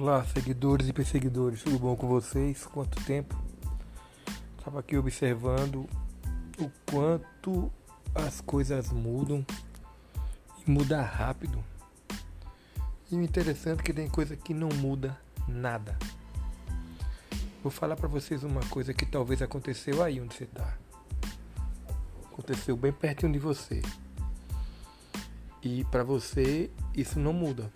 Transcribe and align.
Olá, 0.00 0.24
seguidores 0.26 0.86
e 0.86 0.92
perseguidores, 0.92 1.64
tudo 1.64 1.76
bom 1.76 1.96
com 1.96 2.06
vocês? 2.06 2.64
Quanto 2.64 3.04
tempo? 3.04 3.36
Estava 4.56 4.78
aqui 4.78 4.96
observando 4.96 5.88
o 6.56 6.70
quanto 6.88 7.68
as 8.14 8.40
coisas 8.40 8.92
mudam 8.92 9.44
e 10.64 10.70
muda 10.70 11.02
rápido. 11.02 11.64
E 13.10 13.16
o 13.16 13.20
interessante 13.20 13.80
é 13.80 13.82
que 13.82 13.92
tem 13.92 14.08
coisa 14.08 14.36
que 14.36 14.54
não 14.54 14.68
muda 14.68 15.18
nada. 15.48 15.98
Vou 17.60 17.72
falar 17.72 17.96
para 17.96 18.06
vocês 18.06 18.44
uma 18.44 18.64
coisa 18.66 18.94
que 18.94 19.04
talvez 19.04 19.42
aconteceu 19.42 20.00
aí 20.00 20.20
onde 20.20 20.32
você 20.32 20.44
está. 20.44 20.78
Aconteceu 22.32 22.76
bem 22.76 22.92
pertinho 22.92 23.32
de 23.32 23.40
você. 23.40 23.82
E 25.60 25.82
para 25.86 26.04
você 26.04 26.70
isso 26.94 27.18
não 27.18 27.32
muda. 27.32 27.68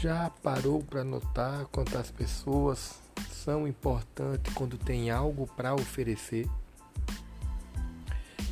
Já 0.00 0.30
parou 0.44 0.80
para 0.80 1.02
notar 1.02 1.66
quantas 1.72 2.08
pessoas 2.08 3.00
são 3.32 3.66
importantes 3.66 4.54
quando 4.54 4.78
tem 4.78 5.10
algo 5.10 5.44
para 5.56 5.74
oferecer? 5.74 6.48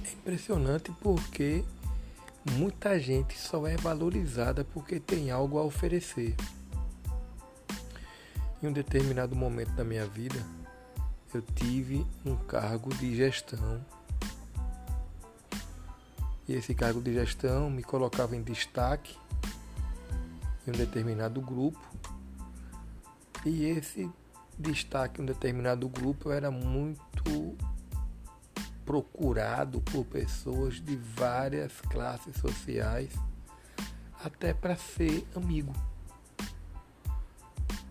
É 0.04 0.12
impressionante 0.12 0.90
porque 1.00 1.64
muita 2.54 2.98
gente 2.98 3.38
só 3.38 3.64
é 3.64 3.76
valorizada 3.76 4.64
porque 4.64 4.98
tem 4.98 5.30
algo 5.30 5.56
a 5.60 5.62
oferecer. 5.62 6.34
Em 8.60 8.66
um 8.66 8.72
determinado 8.72 9.36
momento 9.36 9.70
da 9.76 9.84
minha 9.84 10.04
vida, 10.04 10.44
eu 11.32 11.42
tive 11.42 12.04
um 12.24 12.34
cargo 12.34 12.92
de 12.96 13.14
gestão. 13.14 13.86
E 16.48 16.54
esse 16.54 16.74
cargo 16.74 17.00
de 17.00 17.14
gestão 17.14 17.70
me 17.70 17.84
colocava 17.84 18.34
em 18.34 18.42
destaque 18.42 19.16
em 20.66 20.70
um 20.70 20.76
determinado 20.76 21.40
grupo 21.40 21.80
e 23.44 23.64
esse 23.64 24.10
destaque 24.58 25.20
em 25.20 25.22
um 25.22 25.26
determinado 25.26 25.88
grupo 25.88 26.30
era 26.30 26.50
muito 26.50 27.56
procurado 28.84 29.80
por 29.80 30.04
pessoas 30.04 30.80
de 30.80 30.96
várias 30.96 31.80
classes 31.82 32.36
sociais, 32.36 33.12
até 34.24 34.54
para 34.54 34.76
ser 34.76 35.26
amigo, 35.34 35.72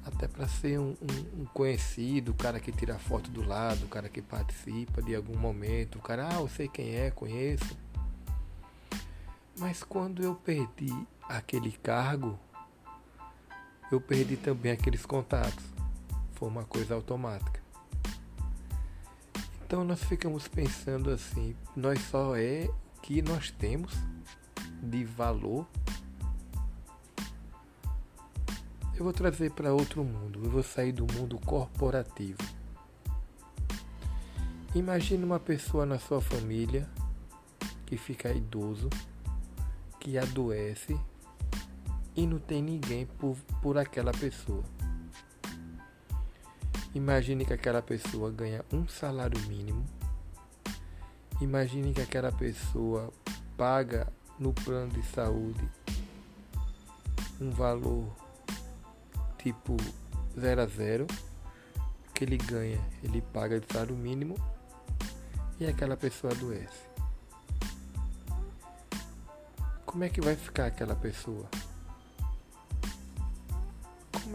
até 0.06 0.28
para 0.28 0.48
ser 0.48 0.80
um, 0.80 0.96
um, 1.02 1.42
um, 1.42 1.46
conhecido, 1.54 2.32
o 2.32 2.36
cara 2.36 2.60
que 2.60 2.72
tira 2.72 2.98
foto 2.98 3.30
do 3.30 3.46
lado, 3.46 3.86
o 3.86 3.90
cara 3.90 4.08
que 4.08 4.22
participa 4.22 5.02
de 5.02 5.14
algum 5.14 5.38
momento, 5.38 6.00
o 6.00 6.02
cara, 6.02 6.30
ah, 6.30 6.40
eu 6.40 6.48
sei 6.48 6.70
quem 6.70 6.96
é, 6.96 7.12
conheço. 7.12 7.78
Mas 9.58 9.84
quando 9.84 10.24
eu 10.24 10.36
perdi 10.36 10.94
aquele 11.28 11.72
cargo, 11.72 12.40
eu 13.92 14.02
perdi 14.02 14.36
também 14.38 14.72
aqueles 14.72 15.06
contatos. 15.06 15.64
Foi 16.34 16.50
uma 16.50 16.64
coisa 16.64 16.96
automática. 16.96 17.60
Então 19.66 19.84
nós 19.84 20.04
ficamos 20.04 20.48
pensando 20.48 21.10
assim, 21.10 21.56
nós 21.76 22.00
só 22.02 22.36
é 22.36 22.70
o 22.98 23.02
que 23.02 23.22
nós 23.22 23.52
temos 23.52 23.94
de 24.82 25.04
valor. 25.04 25.68
Eu 28.96 29.04
vou 29.04 29.12
trazer 29.12 29.52
para 29.52 29.74
outro 29.74 30.04
mundo, 30.04 30.42
eu 30.44 30.50
vou 30.50 30.64
sair 30.64 30.92
do 30.92 31.06
mundo 31.14 31.40
corporativo. 31.40 32.38
Imagine 34.74 35.24
uma 35.24 35.40
pessoa 35.40 35.86
na 35.86 35.98
sua 35.98 36.22
família 36.22 36.88
que 37.86 37.98
fica 37.98 38.32
idoso, 38.32 38.90
que 40.00 40.18
adoece 40.18 41.00
e 42.16 42.26
não 42.26 42.40
tem 42.40 42.62
ninguém 42.62 43.06
por, 43.06 43.36
por 43.62 43.78
aquela 43.78 44.12
pessoa. 44.12 44.64
Imagine 46.94 47.46
que 47.46 47.54
aquela 47.54 47.82
pessoa 47.82 48.32
ganha 48.32 48.64
um 48.72 48.88
salário 48.88 49.40
mínimo. 49.48 49.86
Imagine 51.42 51.94
que 51.94 52.02
aquela 52.02 52.32
pessoa 52.32 53.12
paga 53.58 54.12
no 54.40 54.54
plano 54.54 54.92
de 54.94 55.04
saúde 55.08 55.70
um 57.40 57.52
valor 57.52 58.16
tipo 59.38 59.76
0 60.40 60.62
a 60.62 60.66
0 60.66 61.08
que 62.14 62.24
ele 62.24 62.38
ganha, 62.38 62.80
ele 63.04 63.22
paga 63.22 63.60
de 63.60 63.68
salário 63.72 63.96
mínimo 63.96 64.36
e 65.60 65.68
aquela 65.68 65.98
pessoa 65.98 66.32
adoece. 66.32 66.86
Como 69.86 70.04
é 70.04 70.10
que 70.10 70.22
vai 70.22 70.36
ficar 70.36 70.68
aquela 70.68 70.96
pessoa? 70.96 71.46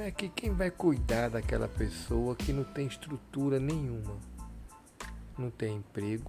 Como 0.00 0.08
é 0.08 0.12
que 0.12 0.30
quem 0.30 0.50
vai 0.54 0.70
cuidar 0.70 1.28
daquela 1.28 1.68
pessoa 1.68 2.34
que 2.34 2.54
não 2.54 2.64
tem 2.64 2.86
estrutura 2.86 3.60
nenhuma, 3.60 4.16
não 5.36 5.50
tem 5.50 5.76
emprego 5.76 6.26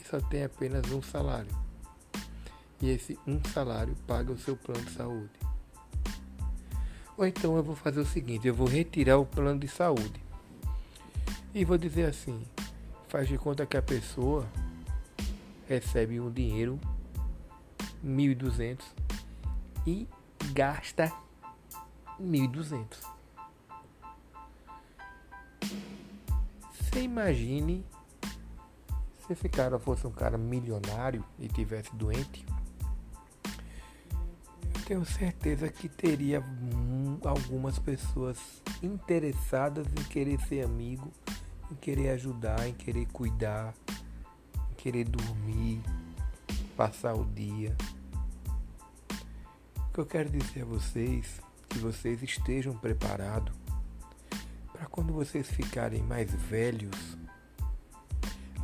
e 0.00 0.08
só 0.08 0.18
tem 0.18 0.42
apenas 0.42 0.90
um 0.90 1.02
salário? 1.02 1.54
E 2.80 2.88
esse 2.88 3.18
um 3.26 3.38
salário 3.44 3.94
paga 4.06 4.32
o 4.32 4.38
seu 4.38 4.56
plano 4.56 4.82
de 4.86 4.90
saúde. 4.90 5.38
Ou 7.14 7.26
então 7.26 7.58
eu 7.58 7.62
vou 7.62 7.76
fazer 7.76 8.00
o 8.00 8.06
seguinte, 8.06 8.48
eu 8.48 8.54
vou 8.54 8.66
retirar 8.66 9.18
o 9.18 9.26
plano 9.26 9.60
de 9.60 9.68
saúde. 9.68 10.24
E 11.52 11.62
vou 11.62 11.76
dizer 11.76 12.06
assim, 12.06 12.42
faz 13.06 13.28
de 13.28 13.36
conta 13.36 13.66
que 13.66 13.76
a 13.76 13.82
pessoa 13.82 14.48
recebe 15.68 16.18
um 16.18 16.30
dinheiro 16.30 16.80
1.200 18.02 18.80
e 19.86 20.08
gasta 20.54 21.12
1.200. 22.22 22.86
Você 26.72 27.02
imagine 27.02 27.84
se 29.26 29.32
esse 29.32 29.48
cara 29.48 29.78
fosse 29.78 30.06
um 30.06 30.10
cara 30.10 30.38
milionário 30.38 31.24
e 31.38 31.48
tivesse 31.48 31.94
doente. 31.96 32.44
Eu 34.74 34.84
tenho 34.84 35.04
certeza 35.04 35.68
que 35.68 35.88
teria 35.88 36.44
algumas 37.24 37.78
pessoas 37.78 38.38
interessadas 38.82 39.86
em 39.86 40.04
querer 40.04 40.40
ser 40.40 40.64
amigo, 40.64 41.10
em 41.70 41.74
querer 41.76 42.10
ajudar, 42.10 42.68
em 42.68 42.74
querer 42.74 43.06
cuidar, 43.06 43.74
em 44.70 44.74
querer 44.74 45.04
dormir, 45.04 45.80
passar 46.76 47.14
o 47.14 47.24
dia. 47.24 47.76
O 49.76 49.92
que 49.92 50.00
eu 50.00 50.06
quero 50.06 50.30
dizer 50.30 50.62
a 50.62 50.66
vocês 50.66 51.40
que 51.72 51.78
vocês 51.78 52.22
estejam 52.22 52.76
preparados 52.76 53.54
para 54.70 54.84
quando 54.86 55.12
vocês 55.12 55.48
ficarem 55.48 56.02
mais 56.02 56.30
velhos, 56.30 57.16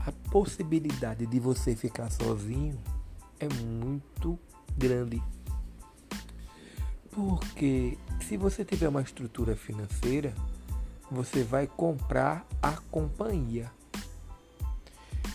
a 0.06 0.12
possibilidade 0.30 1.24
de 1.26 1.40
você 1.40 1.74
ficar 1.74 2.10
sozinho 2.10 2.78
é 3.40 3.48
muito 3.48 4.38
grande. 4.76 5.22
Porque 7.10 7.96
se 8.20 8.36
você 8.36 8.62
tiver 8.62 8.88
uma 8.88 9.00
estrutura 9.00 9.56
financeira, 9.56 10.34
você 11.10 11.42
vai 11.42 11.66
comprar 11.66 12.46
a 12.62 12.72
companhia. 12.90 13.72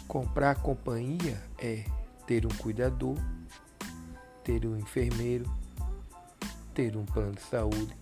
Comprar 0.08 0.52
a 0.52 0.56
companhia 0.56 1.42
é 1.58 1.86
ter 2.28 2.46
um 2.46 2.56
cuidador, 2.58 3.18
ter 4.44 4.64
um 4.68 4.78
enfermeiro, 4.78 5.52
ter 6.74 6.98
um 6.98 7.06
plano 7.06 7.34
de 7.34 7.42
saúde, 7.42 7.96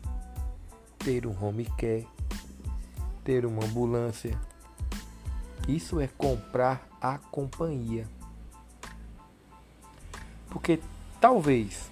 ter 1.00 1.28
um 1.28 1.44
home 1.44 1.66
care, 1.78 2.08
ter 3.24 3.46
uma 3.46 3.66
ambulância. 3.66 4.40
Isso 5.68 6.00
é 6.00 6.08
comprar 6.08 6.88
a 7.02 7.18
companhia. 7.18 8.08
Porque 10.50 10.80
talvez, 11.20 11.90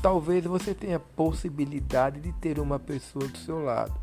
talvez 0.00 0.44
você 0.44 0.74
tenha 0.74 0.98
possibilidade 0.98 2.20
de 2.20 2.32
ter 2.32 2.58
uma 2.58 2.78
pessoa 2.78 3.26
do 3.26 3.38
seu 3.38 3.62
lado. 3.62 3.94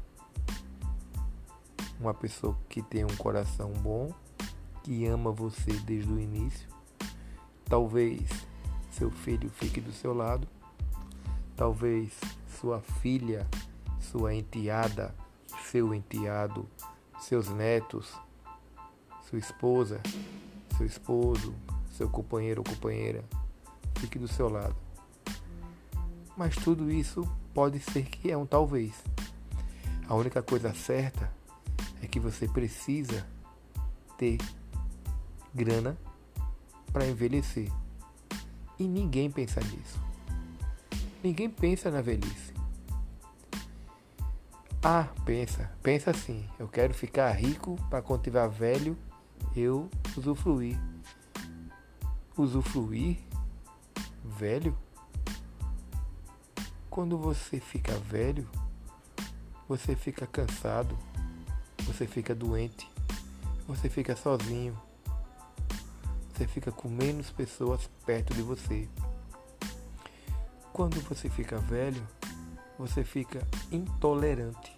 Uma 2.00 2.14
pessoa 2.14 2.58
que 2.68 2.82
tem 2.82 3.06
um 3.06 3.16
coração 3.18 3.72
bom, 3.72 4.14
que 4.84 5.06
ama 5.06 5.32
você 5.32 5.72
desde 5.86 6.12
o 6.12 6.20
início. 6.20 6.68
Talvez 7.66 8.22
seu 8.92 9.10
filho 9.10 9.50
fique 9.50 9.80
do 9.80 9.92
seu 9.92 10.14
lado 10.14 10.48
Talvez 11.64 12.12
sua 12.60 12.82
filha, 12.82 13.48
sua 13.98 14.36
enteada, 14.36 15.16
seu 15.64 15.94
enteado, 15.94 16.68
seus 17.22 17.48
netos, 17.48 18.14
sua 19.30 19.40
esposa, 19.40 20.02
seu 20.76 20.86
esposo, 20.86 21.56
seu 21.90 22.10
companheiro 22.10 22.60
ou 22.60 22.70
companheira 22.70 23.24
fique 23.96 24.20
do 24.20 24.28
seu 24.28 24.50
lado. 24.50 24.76
Mas 26.36 26.54
tudo 26.54 26.92
isso 26.92 27.24
pode 27.54 27.80
ser 27.80 28.10
que 28.10 28.30
é 28.30 28.36
um 28.36 28.46
talvez. 28.46 29.02
A 30.06 30.16
única 30.16 30.44
coisa 30.44 30.74
certa 30.74 31.32
é 32.02 32.08
que 32.08 32.20
você 32.20 32.46
precisa 32.46 33.26
ter 34.18 34.38
grana 35.56 35.96
para 36.92 37.08
envelhecer. 37.08 37.72
E 38.78 38.86
ninguém 38.86 39.32
pensa 39.32 39.62
nisso. 39.62 40.13
Ninguém 41.24 41.50
pensa 41.50 41.90
na 41.90 42.02
velhice. 42.02 42.54
Ah, 44.84 45.08
pensa, 45.24 45.72
pensa 45.82 46.12
assim. 46.12 46.46
Eu 46.60 46.68
quero 46.68 46.94
ficar 46.94 47.32
rico 47.32 47.78
para 47.90 48.02
quando 48.02 48.24
tiver 48.24 48.46
velho 48.50 48.98
eu 49.56 49.90
usufruir. 50.18 50.78
Usufruir? 52.36 53.20
Velho? 54.26 54.78
Quando 56.90 57.18
você 57.18 57.58
fica 57.58 57.94
velho, 58.00 58.46
você 59.66 59.96
fica 59.96 60.28
cansado, 60.28 60.98
você 61.86 62.06
fica 62.06 62.36
doente, 62.36 62.92
você 63.66 63.90
fica 63.90 64.14
sozinho, 64.16 64.78
você 66.34 66.46
fica 66.46 66.72
com 66.72 66.90
menos 66.90 67.32
pessoas 67.32 67.90
perto 68.06 68.34
de 68.34 68.42
você. 68.42 68.90
Quando 70.74 71.00
você 71.02 71.30
fica 71.30 71.60
velho, 71.60 72.02
você 72.80 73.04
fica 73.04 73.48
intolerante, 73.72 74.76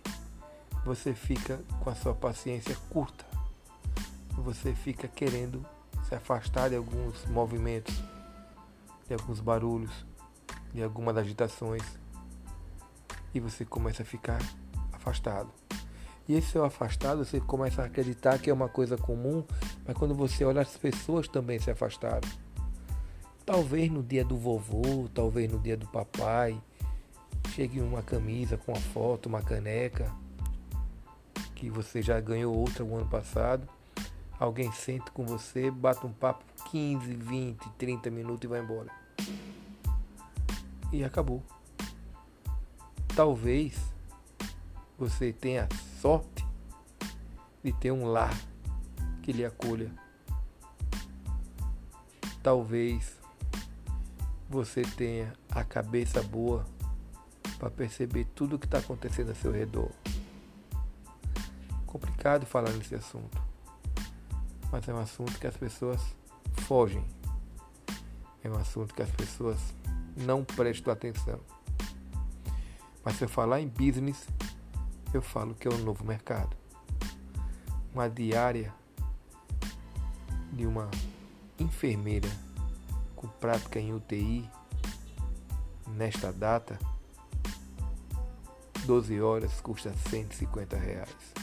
você 0.83 1.13
fica 1.13 1.57
com 1.79 1.89
a 1.89 1.95
sua 1.95 2.13
paciência 2.13 2.75
curta, 2.89 3.25
você 4.31 4.75
fica 4.75 5.07
querendo 5.07 5.65
se 6.03 6.13
afastar 6.13 6.69
de 6.69 6.75
alguns 6.75 7.25
movimentos, 7.27 7.95
de 9.07 9.13
alguns 9.13 9.39
barulhos, 9.39 10.05
de 10.73 10.83
algumas 10.83 11.15
agitações 11.15 11.83
e 13.33 13.39
você 13.39 13.63
começa 13.63 14.03
a 14.03 14.05
ficar 14.05 14.41
afastado. 14.91 15.49
E 16.27 16.35
esse 16.35 16.51
seu 16.51 16.65
afastado, 16.65 17.23
você 17.23 17.39
começa 17.39 17.81
a 17.81 17.85
acreditar 17.85 18.37
que 18.39 18.49
é 18.49 18.53
uma 18.53 18.67
coisa 18.67 18.97
comum, 18.97 19.45
mas 19.85 19.95
quando 19.97 20.13
você 20.13 20.43
olha, 20.43 20.61
as 20.61 20.75
pessoas 20.75 21.29
também 21.29 21.57
se 21.57 21.71
afastaram. 21.71 22.27
Talvez 23.45 23.91
no 23.91 24.01
dia 24.01 24.25
do 24.25 24.35
vovô, 24.35 25.07
talvez 25.13 25.51
no 25.51 25.59
dia 25.59 25.77
do 25.77 25.87
papai, 25.87 26.59
chegue 27.53 27.79
uma 27.79 28.01
camisa 28.01 28.57
com 28.57 28.71
uma 28.71 28.81
foto, 28.81 29.27
uma 29.27 29.41
caneca, 29.41 30.11
que 31.53 31.69
você 31.69 32.01
já 32.01 32.19
ganhou 32.19 32.57
outra 32.57 32.83
o 32.83 32.95
ano 32.95 33.07
passado. 33.07 33.69
Alguém 34.39 34.71
sente 34.71 35.11
com 35.11 35.23
você, 35.27 35.69
bate 35.69 36.03
um 36.07 36.11
papo 36.11 36.43
15, 36.71 37.13
20, 37.13 37.69
30 37.77 38.09
minutos 38.09 38.43
e 38.45 38.47
vai 38.47 38.61
embora. 38.61 38.89
E 40.91 41.03
acabou. 41.03 41.43
Talvez 43.15 43.79
você 44.97 45.31
tenha 45.31 45.69
sorte 46.01 46.43
de 47.63 47.71
ter 47.71 47.91
um 47.91 48.05
lar 48.05 48.35
que 49.21 49.31
lhe 49.31 49.45
acolha. 49.45 49.91
Talvez 52.41 53.24
você 54.55 54.83
tenha 54.83 55.33
a 55.51 55.65
cabeça 55.65 56.23
boa 56.23 56.65
para 57.59 57.69
perceber 57.69 58.25
tudo 58.33 58.55
o 58.55 58.59
que 58.59 58.65
está 58.65 58.77
acontecendo 58.77 59.31
a 59.31 59.35
seu 59.35 59.51
redor. 59.51 59.91
Complicado 61.85 62.45
falar 62.45 62.71
nesse 62.71 62.95
assunto, 62.95 63.37
mas 64.71 64.87
é 64.87 64.93
um 64.93 64.99
assunto 64.99 65.37
que 65.37 65.45
as 65.45 65.57
pessoas 65.57 66.01
fogem. 66.61 67.05
É 68.41 68.49
um 68.49 68.55
assunto 68.55 68.93
que 68.93 69.01
as 69.01 69.11
pessoas 69.11 69.59
não 70.15 70.45
prestam 70.45 70.93
atenção. 70.93 71.41
Mas 73.03 73.17
se 73.17 73.25
eu 73.25 73.29
falar 73.29 73.59
em 73.59 73.67
business, 73.67 74.25
eu 75.13 75.21
falo 75.21 75.53
que 75.53 75.67
é 75.67 75.71
um 75.71 75.83
novo 75.83 76.05
mercado. 76.05 76.55
Uma 77.93 78.09
diária 78.09 78.73
de 80.53 80.65
uma 80.65 80.89
enfermeira 81.59 82.29
com 83.25 83.39
prática 83.39 83.79
em 83.79 83.93
UTI 83.93 84.47
nesta 85.87 86.31
data, 86.31 86.77
12 88.85 89.19
horas 89.19 89.59
custa 89.61 89.91
150 90.09 90.77
reais. 90.77 91.33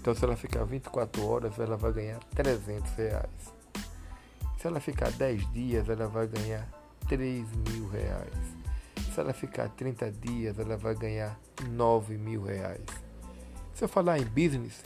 Então 0.00 0.14
se 0.14 0.24
ela 0.24 0.36
ficar 0.36 0.64
24 0.64 1.24
horas, 1.24 1.58
ela 1.58 1.76
vai 1.76 1.92
ganhar 1.92 2.18
300 2.34 2.90
reais. 2.92 3.52
Se 4.58 4.66
ela 4.66 4.80
ficar 4.80 5.12
10 5.12 5.52
dias, 5.52 5.88
ela 5.88 6.08
vai 6.08 6.26
ganhar 6.26 6.68
3 7.08 7.46
mil 7.68 7.88
reais. 7.88 8.34
Se 9.14 9.20
ela 9.20 9.32
ficar 9.32 9.68
30 9.68 10.10
dias, 10.10 10.58
ela 10.58 10.76
vai 10.76 10.94
ganhar 10.96 11.38
9 11.68 12.16
mil 12.18 12.42
reais. 12.42 12.84
Se 13.74 13.84
eu 13.84 13.88
falar 13.88 14.18
em 14.18 14.24
business, 14.24 14.82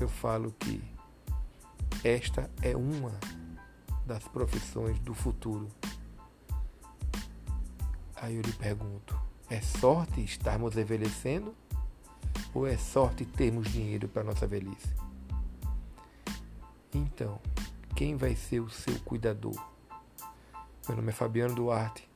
eu 0.00 0.08
falo 0.08 0.54
que 0.58 0.82
esta 2.02 2.50
é 2.62 2.76
uma 2.76 3.12
das 4.06 4.26
profissões 4.28 4.98
do 5.00 5.14
futuro. 5.14 5.68
Aí 8.16 8.36
eu 8.36 8.42
lhe 8.42 8.52
pergunto: 8.52 9.18
é 9.48 9.60
sorte 9.60 10.22
estarmos 10.22 10.76
envelhecendo? 10.76 11.54
Ou 12.52 12.66
é 12.66 12.76
sorte 12.76 13.24
termos 13.24 13.70
dinheiro 13.70 14.08
para 14.08 14.22
nossa 14.22 14.46
velhice? 14.46 14.94
Então, 16.92 17.40
quem 17.96 18.16
vai 18.16 18.36
ser 18.36 18.60
o 18.60 18.70
seu 18.70 18.98
cuidador? 19.00 19.54
Meu 20.88 20.96
nome 20.96 21.10
é 21.10 21.12
Fabiano 21.12 21.54
Duarte 21.54 22.08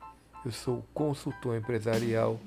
eu 0.45 0.53
sou 0.53 0.83
consultor 0.95 1.57
empresarial 1.57 2.39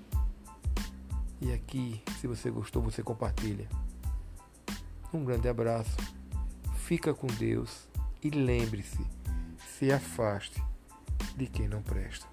e 1.42 1.52
aqui, 1.54 2.02
se 2.20 2.26
você 2.26 2.50
gostou, 2.50 2.82
você 2.82 3.04
compartilha. 3.04 3.68
Um 5.14 5.26
grande 5.26 5.50
abraço, 5.50 5.98
fica 6.78 7.14
com 7.14 7.28
Deus 7.28 7.88
e 8.24 8.30
lembre-se, 8.30 9.06
se 9.82 9.92
afaste 9.92 10.62
de 11.36 11.48
quem 11.48 11.68
não 11.68 11.82
presta. 11.82 12.28